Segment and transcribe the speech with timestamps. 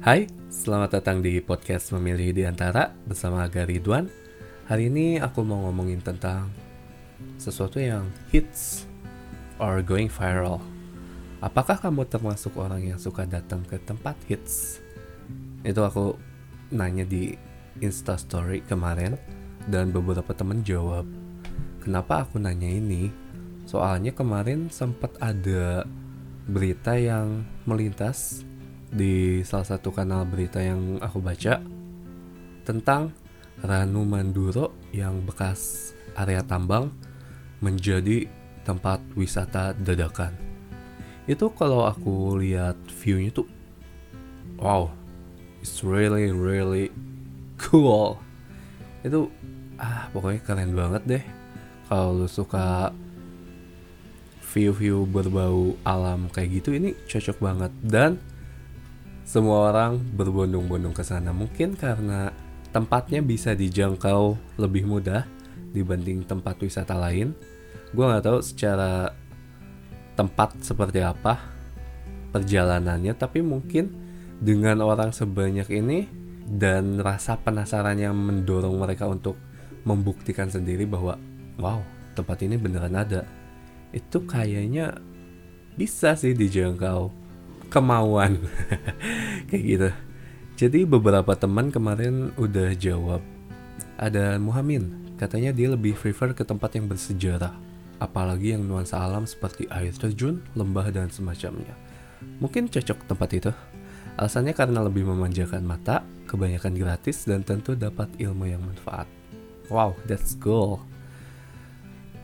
[0.00, 4.08] Hai, selamat datang di podcast Memilih di Antara bersama Aga Ridwan.
[4.64, 6.48] Hari ini aku mau ngomongin tentang
[7.36, 8.88] sesuatu yang hits
[9.60, 10.56] or going viral.
[11.44, 14.80] Apakah kamu termasuk orang yang suka datang ke tempat hits?
[15.68, 16.16] Itu aku
[16.72, 17.36] nanya di
[17.84, 19.20] Insta Story kemarin
[19.68, 21.04] dan beberapa temen jawab.
[21.84, 23.12] Kenapa aku nanya ini?
[23.68, 25.84] Soalnya kemarin sempat ada
[26.48, 28.48] berita yang melintas
[28.90, 31.62] di salah satu kanal berita yang aku baca
[32.66, 33.14] tentang
[33.62, 36.90] Ranu Manduro yang bekas area tambang
[37.62, 38.26] menjadi
[38.66, 40.34] tempat wisata dadakan.
[41.30, 43.46] Itu kalau aku lihat view-nya tuh
[44.58, 44.90] wow,
[45.62, 46.90] it's really really
[47.60, 48.18] cool.
[49.06, 49.30] Itu
[49.78, 51.24] ah pokoknya keren banget deh.
[51.86, 52.90] Kalau lu suka
[54.50, 58.18] view-view berbau alam kayak gitu ini cocok banget dan
[59.30, 62.34] semua orang berbondong-bondong ke sana mungkin karena
[62.74, 65.22] tempatnya bisa dijangkau lebih mudah
[65.70, 67.38] dibanding tempat wisata lain.
[67.94, 69.14] Gue nggak tahu secara
[70.18, 71.38] tempat seperti apa
[72.34, 73.94] perjalanannya, tapi mungkin
[74.42, 76.10] dengan orang sebanyak ini
[76.50, 79.38] dan rasa penasaran yang mendorong mereka untuk
[79.86, 81.14] membuktikan sendiri bahwa
[81.62, 81.78] wow
[82.18, 83.22] tempat ini beneran ada
[83.94, 84.98] itu kayaknya
[85.78, 87.19] bisa sih dijangkau
[87.70, 88.42] kemauan
[89.48, 89.90] kayak gitu
[90.60, 93.22] jadi beberapa teman kemarin udah jawab
[93.96, 99.68] ada Muhammad katanya dia lebih prefer ke tempat yang bersejarah apalagi yang nuansa alam seperti
[99.68, 101.76] air terjun, lembah dan semacamnya.
[102.40, 103.52] Mungkin cocok tempat itu.
[104.16, 109.06] Alasannya karena lebih memanjakan mata, kebanyakan gratis dan tentu dapat ilmu yang manfaat.
[109.70, 110.82] Wow, that's cool.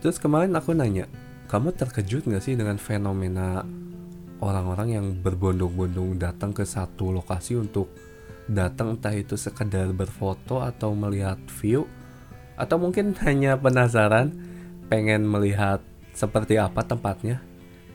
[0.03, 1.07] Terus kemarin aku nanya,
[1.47, 3.63] kamu terkejut gak sih dengan fenomena
[4.41, 7.89] orang-orang yang berbondong-bondong datang ke satu lokasi untuk
[8.47, 11.89] datang entah itu sekedar berfoto atau melihat view
[12.55, 14.33] atau mungkin hanya penasaran
[14.87, 15.83] pengen melihat
[16.17, 17.43] seperti apa tempatnya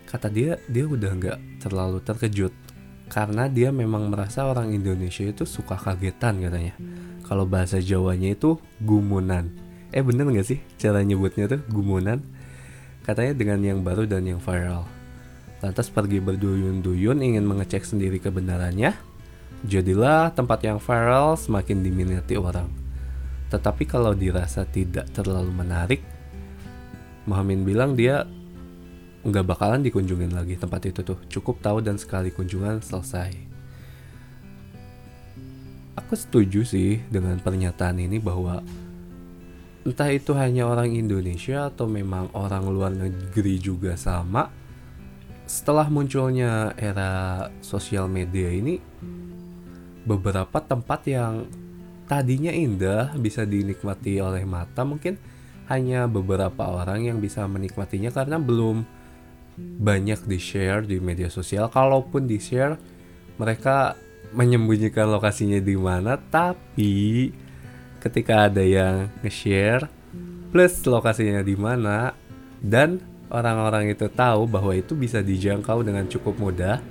[0.06, 2.54] kata dia dia udah nggak terlalu terkejut.
[3.12, 6.80] Karena dia memang merasa orang Indonesia itu suka kagetan katanya.
[7.28, 9.52] Kalau bahasa Jawanya itu gumunan.
[9.92, 12.24] Eh bener nggak sih cara nyebutnya tuh gumunan?
[13.04, 15.01] Katanya dengan yang baru dan yang viral
[15.62, 18.98] lantas pergi berduyun-duyun ingin mengecek sendiri kebenarannya.
[19.62, 22.66] Jadilah tempat yang viral semakin diminati orang.
[23.54, 26.02] Tetapi kalau dirasa tidak terlalu menarik,
[27.30, 28.26] Muhammad bilang dia
[29.22, 31.22] nggak bakalan dikunjungin lagi tempat itu tuh.
[31.30, 33.30] Cukup tahu dan sekali kunjungan selesai.
[35.94, 38.66] Aku setuju sih dengan pernyataan ini bahwa
[39.86, 44.50] entah itu hanya orang Indonesia atau memang orang luar negeri juga sama,
[45.52, 48.80] setelah munculnya era sosial media ini
[50.08, 51.44] beberapa tempat yang
[52.08, 55.20] tadinya indah bisa dinikmati oleh mata mungkin
[55.68, 58.88] hanya beberapa orang yang bisa menikmatinya karena belum
[59.60, 61.68] banyak di share di media sosial.
[61.68, 62.80] Kalaupun di share
[63.36, 64.00] mereka
[64.32, 67.28] menyembunyikan lokasinya di mana tapi
[68.00, 69.92] ketika ada yang nge-share
[70.56, 72.16] plus lokasinya di mana
[72.64, 76.84] dan orang-orang itu tahu bahwa itu bisa dijangkau dengan cukup mudah,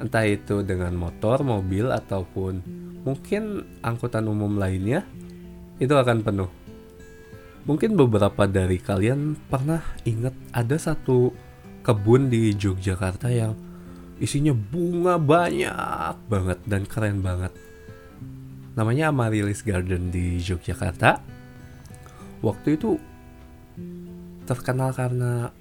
[0.00, 2.64] entah itu dengan motor, mobil, ataupun
[3.04, 5.04] mungkin angkutan umum lainnya,
[5.76, 6.50] itu akan penuh.
[7.68, 11.28] Mungkin beberapa dari kalian pernah ingat ada satu
[11.84, 13.52] kebun di Yogyakarta yang
[14.16, 17.52] isinya bunga banyak banget dan keren banget.
[18.72, 21.20] Namanya Amaryllis Garden di Yogyakarta.
[22.40, 22.96] Waktu itu
[24.48, 25.52] terkenal karena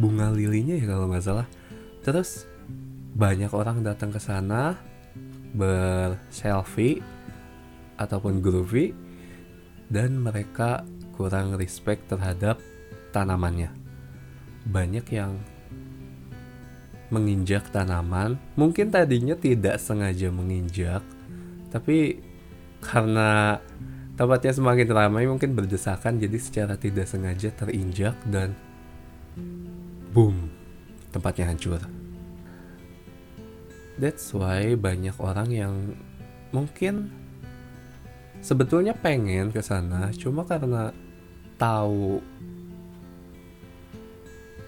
[0.00, 1.46] bunga lilinya ya kalau nggak salah.
[2.00, 2.48] Terus
[3.12, 4.80] banyak orang datang ke sana
[5.52, 7.04] berselfie
[8.00, 8.96] ataupun groovy
[9.92, 12.56] dan mereka kurang respect terhadap
[13.12, 13.68] tanamannya.
[14.64, 15.36] Banyak yang
[17.10, 21.02] menginjak tanaman, mungkin tadinya tidak sengaja menginjak,
[21.74, 22.22] tapi
[22.78, 23.58] karena
[24.20, 28.52] Tempatnya semakin ramai mungkin berdesakan jadi secara tidak sengaja terinjak dan
[30.12, 30.52] boom,
[31.08, 31.80] tempatnya hancur.
[33.96, 35.96] That's why banyak orang yang
[36.52, 37.08] mungkin
[38.44, 40.92] sebetulnya pengen ke sana cuma karena
[41.56, 42.20] tahu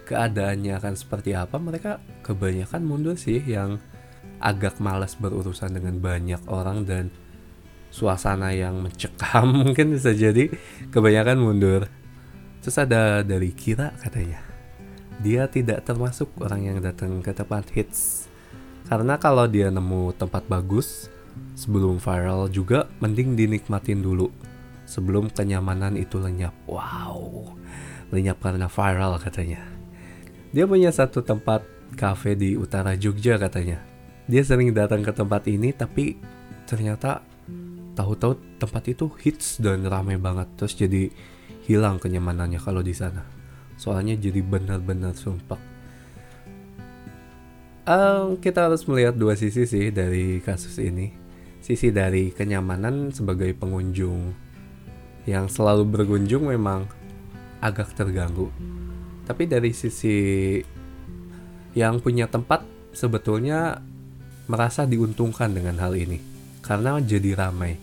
[0.09, 3.77] keadaannya akan seperti apa mereka kebanyakan mundur sih yang
[4.41, 7.13] agak malas berurusan dengan banyak orang dan
[7.93, 10.49] suasana yang mencekam mungkin bisa jadi
[10.89, 11.85] kebanyakan mundur
[12.65, 14.41] terus ada dari Kira katanya
[15.21, 18.33] dia tidak termasuk orang yang datang ke tempat hits
[18.83, 21.07] Karena kalau dia nemu tempat bagus
[21.55, 24.29] sebelum viral juga mending dinikmatin dulu
[24.83, 26.53] sebelum kenyamanan itu lenyap.
[26.67, 27.47] Wow,
[28.11, 29.63] lenyap karena viral katanya.
[30.53, 31.65] Dia punya satu tempat
[31.97, 33.81] cafe di utara Jogja katanya.
[34.29, 36.19] Dia sering datang ke tempat ini tapi
[36.67, 37.23] ternyata
[37.93, 41.13] tahu-tahu tempat itu hits dan ramai banget terus jadi
[41.69, 43.23] hilang kenyamanannya kalau di sana.
[43.79, 45.59] Soalnya jadi benar-benar sumpah.
[47.83, 51.11] Um, kita harus melihat dua sisi sih dari kasus ini.
[51.63, 54.35] Sisi dari kenyamanan sebagai pengunjung
[55.23, 56.87] yang selalu berkunjung memang
[57.63, 58.51] agak terganggu
[59.23, 60.59] tapi dari sisi
[61.73, 63.79] yang punya tempat sebetulnya
[64.51, 66.19] merasa diuntungkan dengan hal ini
[66.63, 67.75] karena jadi ramai.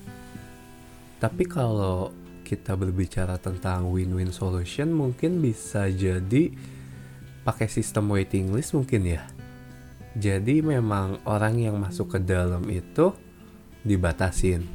[1.21, 6.50] Tapi kalau kita berbicara tentang win-win solution mungkin bisa jadi
[7.44, 9.23] pakai sistem waiting list mungkin ya.
[10.19, 13.15] Jadi memang orang yang masuk ke dalam itu
[13.87, 14.67] dibatasin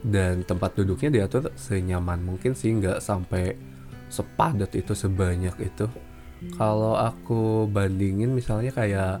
[0.00, 3.58] dan tempat duduknya diatur senyaman mungkin sih nggak sampai
[4.08, 5.86] sepadat itu sebanyak itu
[6.54, 9.18] kalau aku bandingin misalnya kayak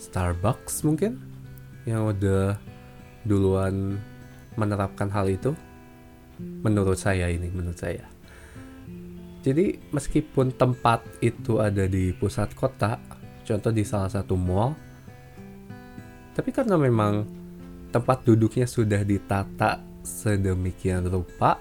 [0.00, 1.29] Starbucks mungkin
[1.88, 2.56] yang udah
[3.24, 4.00] duluan
[4.56, 5.52] menerapkan hal itu
[6.40, 8.04] menurut saya ini menurut saya.
[9.40, 13.00] Jadi meskipun tempat itu ada di pusat kota
[13.44, 14.76] contoh di salah satu mall
[16.36, 17.26] tapi karena memang
[17.90, 21.58] tempat duduknya sudah ditata sedemikian rupa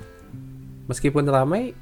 [0.86, 1.74] meskipun ramai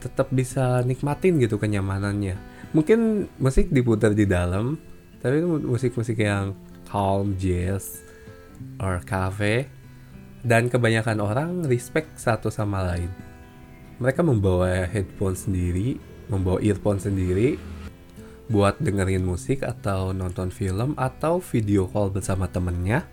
[0.00, 2.40] tetap bisa nikmatin gitu kenyamanannya.
[2.72, 4.80] Mungkin musik diputar di dalam
[5.20, 6.56] tapi musik-musik yang
[6.90, 8.02] calm jazz
[8.82, 9.70] or cafe.
[10.42, 13.12] Dan kebanyakan orang respect satu sama lain.
[14.00, 16.00] Mereka membawa headphone sendiri
[16.30, 17.58] membawa earphone sendiri
[18.50, 23.04] buat dengerin musik atau nonton film atau video call bersama temennya.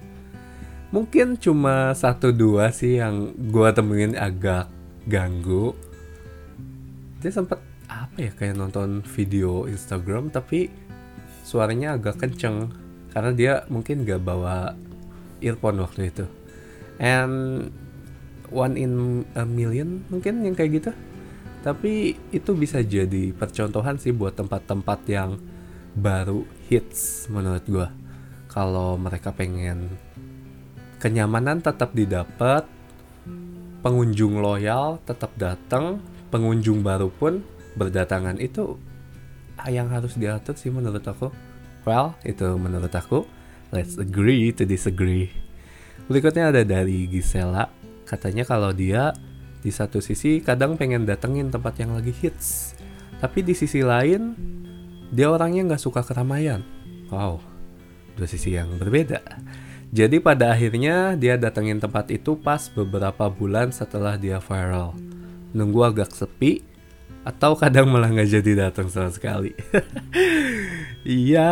[0.94, 4.71] Mungkin cuma satu dua sih yang gue temuin agak
[5.09, 5.75] ganggu.
[7.19, 7.59] Dia sempat
[7.91, 10.71] apa ya kayak nonton video Instagram tapi
[11.44, 12.71] suaranya agak kenceng
[13.12, 14.75] karena dia mungkin gak bawa
[15.42, 16.25] earphone waktu itu.
[16.98, 17.68] And
[18.50, 20.92] one in a million mungkin yang kayak gitu.
[21.65, 25.36] Tapi itu bisa jadi percontohan sih buat tempat-tempat yang
[25.98, 27.88] baru hits menurut gue
[28.48, 29.89] kalau mereka pengen
[31.01, 32.69] kenyamanan tetap didapat
[33.81, 36.01] pengunjung loyal tetap datang,
[36.33, 37.39] pengunjung baru pun
[37.77, 38.42] berdatangan.
[38.42, 38.77] Itu
[39.69, 41.30] yang harus diatur sih menurut aku.
[41.88, 43.24] Well, itu menurut aku.
[43.72, 45.31] Let's agree to disagree.
[46.12, 47.72] Berikutnya ada dari Gisela.
[48.04, 49.16] Katanya kalau dia
[49.63, 52.75] di satu sisi kadang pengen datengin tempat yang lagi hits.
[53.24, 54.36] Tapi di sisi lain,
[55.16, 56.60] dia orangnya nggak suka keramaian.
[57.07, 57.39] Wow,
[58.19, 59.24] dua sisi yang berbeda.
[59.88, 64.92] Jadi pada akhirnya dia datengin tempat itu pas beberapa bulan setelah dia viral.
[65.56, 66.68] Nunggu agak sepi
[67.24, 69.56] atau kadang malah nggak jadi datang sama sekali.
[71.07, 71.51] Iya,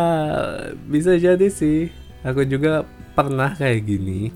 [0.92, 1.88] bisa jadi sih.
[2.28, 2.84] Aku juga
[3.16, 4.36] pernah kayak gini.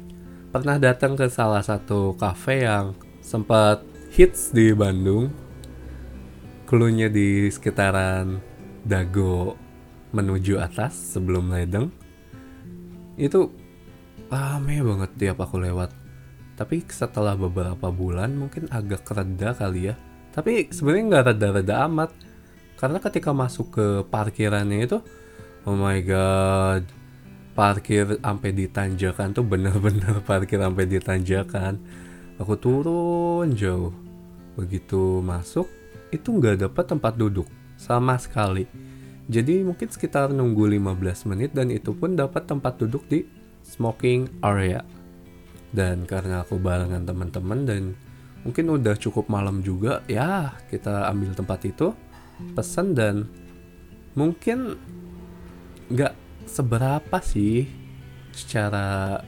[0.55, 3.83] Pernah datang ke salah satu cafe yang sempat
[4.15, 5.27] hits di Bandung.
[6.63, 8.39] Klunya di sekitaran
[8.87, 9.59] Dago
[10.15, 11.91] menuju atas sebelum ledeng.
[13.19, 13.51] Itu
[14.31, 15.91] rame banget tiap aku lewat
[16.53, 19.95] tapi setelah beberapa bulan mungkin agak reda kali ya
[20.35, 22.11] tapi sebenarnya nggak reda-reda amat
[22.79, 25.03] karena ketika masuk ke parkirannya itu
[25.67, 26.87] oh my god
[27.59, 31.75] parkir sampai di tanjakan tuh bener-bener parkir sampai di tanjakan
[32.39, 33.91] aku turun jauh.
[34.55, 35.67] Begitu masuk
[36.09, 37.45] itu nggak dapat tempat duduk
[37.75, 38.63] sama sekali.
[39.29, 43.27] Jadi mungkin sekitar nunggu 15 menit dan itu pun dapat tempat duduk di
[43.61, 44.81] smoking area.
[45.69, 47.83] Dan karena aku barengan teman-teman dan
[48.41, 51.91] mungkin udah cukup malam juga ya kita ambil tempat itu
[52.55, 53.27] pesan dan
[54.15, 54.79] mungkin
[55.89, 56.13] nggak
[56.45, 57.69] seberapa sih
[58.33, 59.19] secara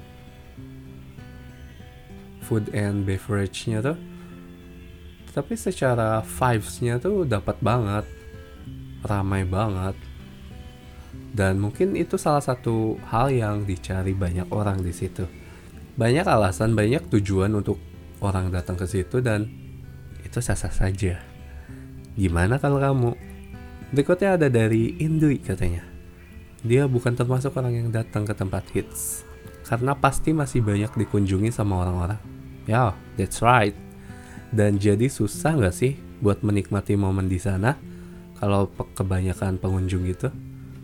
[2.45, 3.97] food and beverage-nya tuh
[5.31, 8.03] tapi secara vibes-nya tuh dapat banget
[9.07, 9.95] ramai banget
[11.31, 15.23] dan mungkin itu salah satu hal yang dicari banyak orang di situ.
[15.95, 17.79] Banyak alasan, banyak tujuan untuk
[18.19, 19.47] orang datang ke situ dan
[20.27, 21.30] itu sah-sah saja.
[22.15, 23.11] Gimana kalau kamu?
[23.91, 25.83] Berikutnya ada dari Indri katanya.
[26.61, 29.23] Dia bukan termasuk orang yang datang ke tempat hits.
[29.67, 32.19] Karena pasti masih banyak dikunjungi sama orang-orang.
[32.67, 33.75] Ya, yeah, that's right.
[34.51, 37.79] Dan jadi susah nggak sih buat menikmati momen di sana
[38.37, 40.29] kalau kebanyakan pengunjung gitu?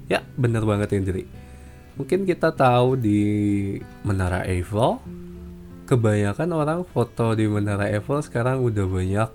[0.08, 1.28] Ya, bener banget Indri.
[2.00, 3.20] Mungkin kita tahu di
[4.08, 5.04] Menara Eiffel,
[5.90, 9.30] kebanyakan orang foto di Menara Eiffel sekarang udah banyak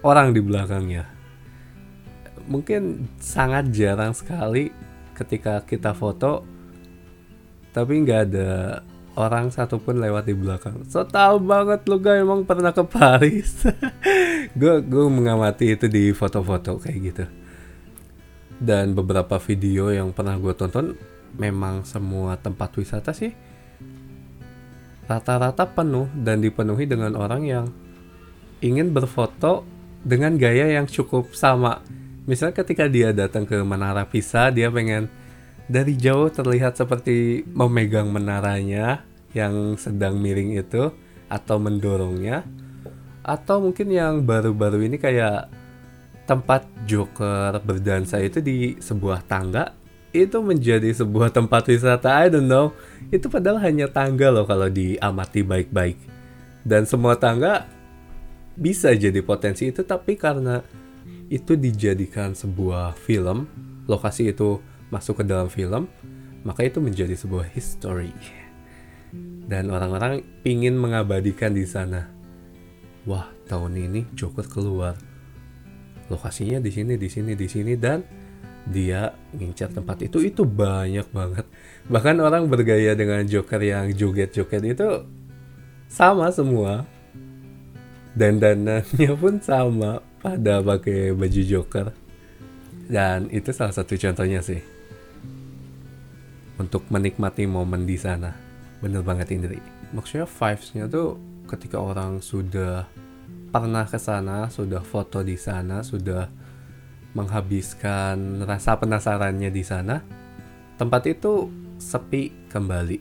[0.00, 1.13] orang di belakangnya.
[2.44, 4.68] Mungkin sangat jarang sekali
[5.16, 6.44] ketika kita foto,
[7.72, 8.82] tapi nggak ada
[9.14, 10.82] orang satupun lewat di belakang.
[10.90, 13.62] So tau banget lu gak emang pernah ke Paris.
[14.58, 17.24] gue gue mengamati itu di foto-foto kayak gitu.
[18.58, 20.98] Dan beberapa video yang pernah gue tonton
[21.38, 23.34] memang semua tempat wisata sih
[25.04, 27.66] rata-rata penuh dan dipenuhi dengan orang yang
[28.64, 29.64] ingin berfoto
[30.04, 31.84] dengan gaya yang cukup sama.
[32.24, 35.12] Misalnya ketika dia datang ke Menara Pisa, dia pengen
[35.68, 39.04] dari jauh terlihat seperti memegang menaranya
[39.36, 40.88] yang sedang miring itu
[41.28, 42.44] atau mendorongnya.
[43.24, 45.52] Atau mungkin yang baru-baru ini kayak
[46.24, 49.76] tempat Joker berdansa itu di sebuah tangga.
[50.14, 52.72] Itu menjadi sebuah tempat wisata I don't know.
[53.12, 56.00] Itu padahal hanya tangga loh kalau diamati baik-baik.
[56.64, 57.68] Dan semua tangga
[58.56, 60.62] bisa jadi potensi itu tapi karena
[61.28, 63.48] itu dijadikan sebuah film.
[63.88, 65.88] Lokasi itu masuk ke dalam film.
[66.44, 68.12] Maka itu menjadi sebuah history.
[69.44, 72.08] Dan orang-orang ingin mengabadikan di sana.
[73.04, 74.96] Wah tahun ini Joker keluar.
[76.08, 78.04] Lokasinya di sini di sini di sini dan
[78.68, 80.20] dia ngincar tempat itu.
[80.20, 81.44] Itu banyak banget.
[81.88, 84.88] Bahkan orang bergaya dengan Joker yang joget-joget itu
[85.88, 86.88] sama semua.
[88.14, 91.92] Dan dananya pun sama pada pakai baju Joker
[92.88, 94.64] dan itu salah satu contohnya sih
[96.56, 98.32] untuk menikmati momen di sana
[98.80, 99.60] bener banget Indri
[99.92, 102.88] maksudnya vibesnya tuh ketika orang sudah
[103.52, 106.44] pernah ke sana sudah foto di sana sudah
[107.14, 110.02] menghabiskan rasa penasarannya di sana,
[110.76, 112.98] tempat itu sepi kembali.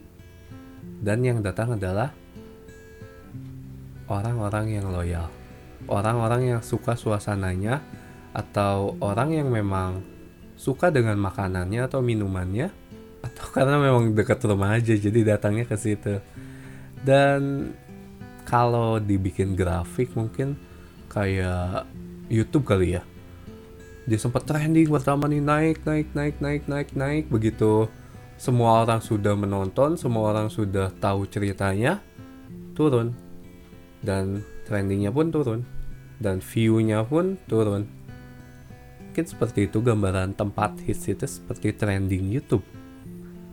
[1.04, 2.14] Dan yang datang adalah
[4.08, 5.28] orang-orang yang loyal.
[5.88, 7.84] Orang-orang yang suka suasananya
[8.34, 10.02] atau orang yang memang
[10.58, 12.74] suka dengan makanannya atau minumannya
[13.24, 16.20] atau karena memang dekat rumah aja jadi datangnya ke situ.
[17.04, 17.72] Dan
[18.44, 20.60] kalau dibikin grafik mungkin
[21.08, 21.88] kayak
[22.28, 23.04] YouTube kali ya.
[24.04, 27.88] Dia sempat trending pertama nih naik naik naik naik naik naik begitu.
[28.36, 32.04] Semua orang sudah menonton semua orang sudah tahu ceritanya
[32.76, 33.16] turun.
[34.04, 35.64] Dan trendingnya pun turun
[36.24, 37.84] dan viewnya pun turun.
[39.12, 42.64] Mungkin seperti itu gambaran tempat hits itu seperti trending YouTube.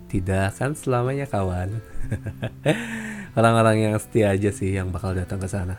[0.06, 1.82] Tidak akan selamanya kawan.
[3.38, 5.76] Orang-orang yang setia aja sih yang bakal datang ke sana.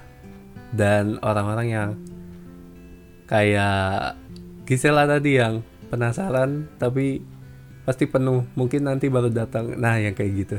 [0.71, 1.89] Dan orang-orang yang
[3.27, 4.15] kayak
[4.63, 5.59] Gisela tadi yang
[5.91, 7.19] penasaran tapi
[7.83, 8.47] pasti penuh.
[8.55, 9.75] Mungkin nanti baru datang.
[9.75, 10.57] Nah yang kayak gitu.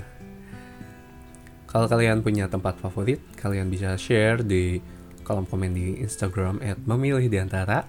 [1.64, 4.84] Kalau kalian punya tempat favorit kalian bisa share di
[5.22, 7.86] kolom komen di Instagram at memilih di antara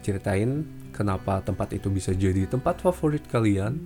[0.00, 3.76] ceritain kenapa tempat itu bisa jadi tempat favorit kalian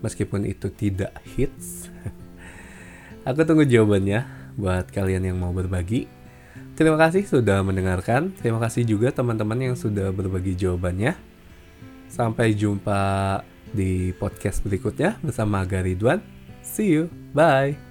[0.00, 1.90] meskipun itu tidak hits
[3.28, 4.24] aku tunggu jawabannya
[4.58, 6.18] buat kalian yang mau berbagi
[6.78, 8.30] Terima kasih sudah mendengarkan.
[8.38, 11.18] Terima kasih juga teman-teman yang sudah berbagi jawabannya.
[12.06, 13.42] Sampai jumpa
[13.74, 16.22] di podcast berikutnya bersama Garidwan.
[16.62, 17.10] See you.
[17.34, 17.87] Bye.